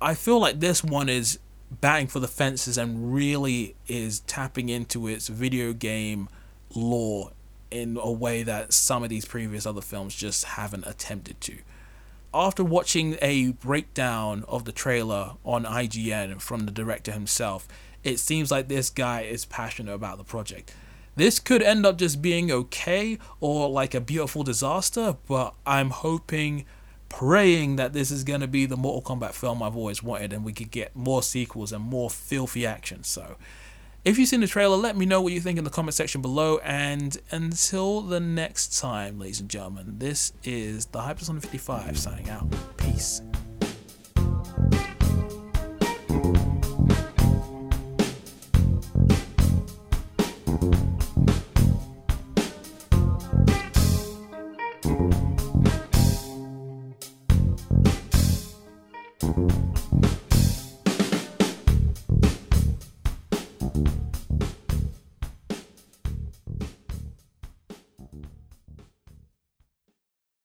I 0.00 0.14
feel 0.14 0.40
like 0.40 0.60
this 0.60 0.82
one 0.82 1.10
is 1.10 1.38
batting 1.70 2.06
for 2.06 2.20
the 2.20 2.28
fences 2.28 2.78
and 2.78 3.14
really 3.14 3.74
is 3.86 4.20
tapping 4.20 4.70
into 4.70 5.06
its 5.08 5.28
video 5.28 5.74
game 5.74 6.28
lore 6.74 7.32
in 7.70 7.98
a 8.00 8.10
way 8.10 8.42
that 8.44 8.72
some 8.72 9.02
of 9.02 9.10
these 9.10 9.24
previous 9.26 9.66
other 9.66 9.80
films 9.82 10.14
just 10.14 10.44
haven't 10.44 10.86
attempted 10.86 11.40
to. 11.42 11.58
After 12.36 12.64
watching 12.64 13.16
a 13.22 13.52
breakdown 13.52 14.44
of 14.48 14.64
the 14.64 14.72
trailer 14.72 15.34
on 15.44 15.64
IGN 15.64 16.40
from 16.40 16.66
the 16.66 16.72
director 16.72 17.12
himself, 17.12 17.68
it 18.02 18.18
seems 18.18 18.50
like 18.50 18.66
this 18.66 18.90
guy 18.90 19.20
is 19.20 19.44
passionate 19.44 19.94
about 19.94 20.18
the 20.18 20.24
project. 20.24 20.74
This 21.14 21.38
could 21.38 21.62
end 21.62 21.86
up 21.86 21.96
just 21.96 22.20
being 22.20 22.50
okay 22.50 23.20
or 23.38 23.68
like 23.68 23.94
a 23.94 24.00
beautiful 24.00 24.42
disaster, 24.42 25.16
but 25.28 25.54
I'm 25.64 25.90
hoping, 25.90 26.64
praying 27.08 27.76
that 27.76 27.92
this 27.92 28.10
is 28.10 28.24
going 28.24 28.40
to 28.40 28.48
be 28.48 28.66
the 28.66 28.76
Mortal 28.76 29.16
Kombat 29.16 29.34
film 29.34 29.62
I've 29.62 29.76
always 29.76 30.02
wanted 30.02 30.32
and 30.32 30.44
we 30.44 30.52
could 30.52 30.72
get 30.72 30.96
more 30.96 31.22
sequels 31.22 31.70
and 31.70 31.84
more 31.84 32.10
filthy 32.10 32.66
action. 32.66 33.04
So, 33.04 33.36
if 34.04 34.18
you've 34.18 34.28
seen 34.28 34.40
the 34.40 34.46
trailer, 34.46 34.76
let 34.76 34.96
me 34.96 35.06
know 35.06 35.20
what 35.22 35.32
you 35.32 35.40
think 35.40 35.58
in 35.58 35.64
the 35.64 35.70
comment 35.70 35.94
section 35.94 36.20
below. 36.20 36.58
And 36.58 37.16
until 37.30 38.02
the 38.02 38.20
next 38.20 38.78
time, 38.78 39.18
ladies 39.18 39.40
and 39.40 39.48
gentlemen, 39.48 39.98
this 39.98 40.32
is 40.44 40.86
the 40.86 41.00
Hypersonic 41.00 41.40
55 41.40 41.98
signing 41.98 42.28
out. 42.28 42.46
Peace. 42.76 43.22